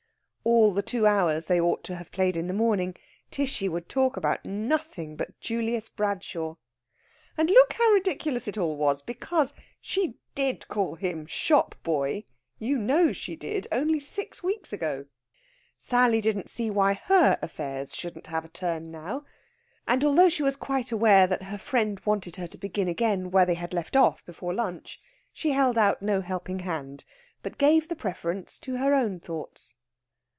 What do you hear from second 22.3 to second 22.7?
her to